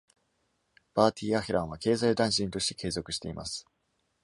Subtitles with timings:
[0.95, 3.67] バーティー・アヘランは経済大臣として継続しています。